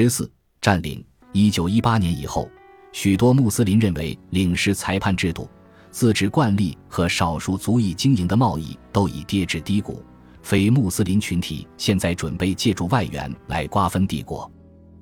[0.00, 1.04] 十四、占领。
[1.32, 2.48] 一九一八年以后，
[2.92, 5.50] 许多穆斯林认为领事裁判制度、
[5.90, 10.00] 自治惯例和少数足以经营的贸易都已跌至低谷。
[10.40, 14.48] 非穆斯林群体现在准备借助外援来瓜分帝国。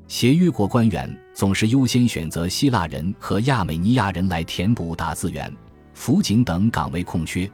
[0.09, 5.55] 协约国官员总是优先选择希腊人和亚美尼亚人来填补打字员、
[5.93, 7.47] 辅警等岗位空缺。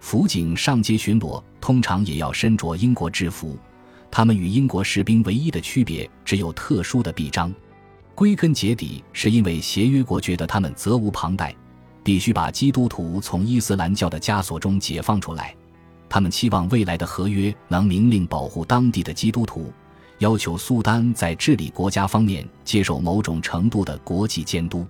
[0.00, 3.58] 辅警上街巡逻，通常也要身着英国制服。
[4.16, 7.52] 他们与英国士兵唯一的区别只有特殊的臂章。
[8.14, 11.54] 归根结底，是因为协约国觉得他们责无旁贷，
[12.02, 15.54] 必须把基督徒从伊斯兰教的枷锁中解放出来。
[16.08, 19.70] 他们期望未来的合约能明令保护当地的基督徒，
[20.20, 24.86] 要求苏丹在治理国家方面接受某种程度的国际监督。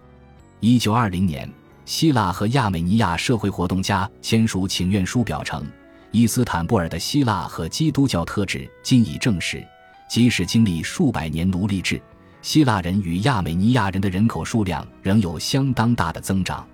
[0.61, 1.52] 一九二零年。
[1.84, 5.64] 希腊和亚美尼亚社会活动家签署请愿书，表称
[6.12, 9.62] 伊斯坦布尔的希腊和基督教特质今已证实，
[10.09, 12.01] 即使经历数百年奴隶制，
[12.41, 16.67] 希腊人与亚美尼亚人的人口数量仍有相当大的增长。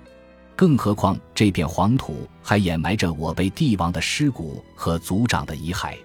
[0.54, 5.96] 更何况这片黄土还掩埋着我被帝王的尸骨和族长的遗骸。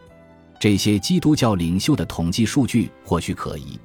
[0.59, 3.77] 这些基督教领袖的统计数据或许可疑，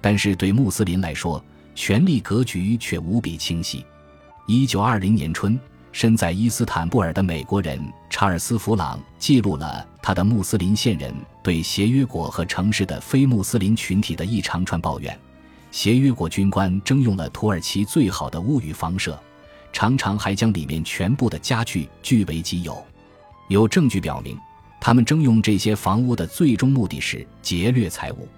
[0.00, 1.42] 但是对穆斯林来说，
[1.74, 3.86] 权力格局却无比清晰。
[4.46, 5.58] 一九二零年春，
[6.00, 7.76] 身在伊斯坦布尔的美国人
[8.08, 15.18] 查尔斯·弗朗记录了他的穆斯林线人对协约国和城市的非穆斯林群体的一长串抱怨。
[15.72, 19.20] 协约国军官征用了土耳其最好的屋宇房舍，
[19.72, 22.80] 常常还将里面全部的家具据为己有。
[23.48, 24.38] 有证据表明，
[24.80, 28.28] 他们征用这些房屋的最终目的是劫掠财物。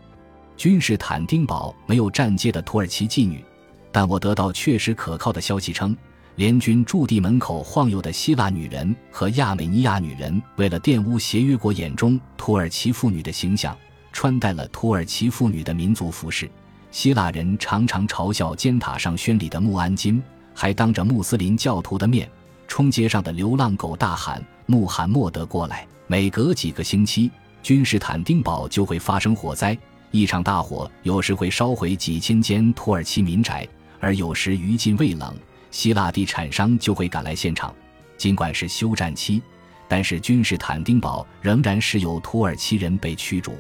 [0.57, 3.45] 君士坦丁堡没有站街的土耳其妓女。
[3.93, 5.95] 但我得到确实可靠的消息称，
[6.41, 13.77] 联军驻地门口晃悠的希腊女人和亚美尼亚女人，为了玷污协约国眼中土耳其妇女的形象，
[14.11, 16.51] 穿戴了土耳其妇女的民族服饰。
[16.91, 20.23] 希腊人常常嘲笑尖塔上宣礼的穆安金，
[20.55, 22.27] 还当着穆斯林教徒的面
[22.67, 27.31] 冲街上的流浪狗大喊：“穆罕默德过来！”每隔几个星期，
[27.63, 29.77] 君士坦丁堡就会发生火灾，
[30.11, 33.69] 一场大火有时会烧毁几千间土耳其民宅。
[34.03, 35.37] 而有时余烬未冷，
[35.71, 37.75] 希腊地产商就会赶来现场。
[38.17, 39.41] 尽管是休战期，
[39.89, 43.57] 但是君士坦丁堡仍然是有土耳其人被驱逐。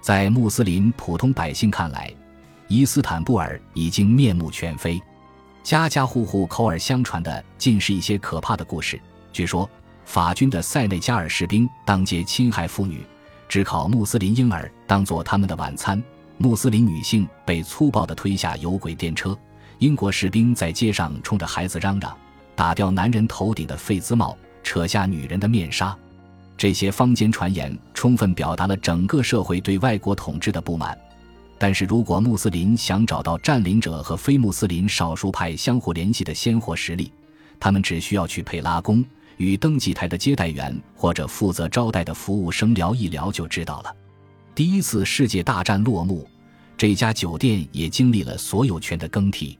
[0.00, 2.12] 在穆斯林普通百姓看来，
[2.68, 5.00] 伊斯坦布尔已经面目全非。
[5.62, 9.00] 家家户户口耳相传的尽是一些可怕的故事。
[9.32, 9.68] 据说，
[10.04, 13.04] 法军的塞内加尔士兵当街侵害妇女，
[13.48, 16.00] 只烤穆斯林婴儿当做他们的晚餐。
[16.38, 19.36] 穆斯林女性被粗暴地推下有轨电车。
[19.78, 22.16] 英国士兵在街上冲着孩子嚷嚷，
[22.54, 25.96] 打掉男人头顶的费兹帽，扯下女人的面纱。
[26.56, 30.96] 这些坊间传言充分表达了整个社会对外国统治的不满。
[31.58, 37.12] 但是如果穆斯林想找到占领者和非穆斯林少数派相互联系的鲜活实例，
[37.60, 39.04] 他们只需要去佩拉宫
[39.36, 43.94] 与登记台的接待员或者负责招待的服务生聊一聊就知道了。
[44.54, 46.26] 第一次世界大战落幕，
[46.78, 49.58] 这家酒店也经历了所有权的更替。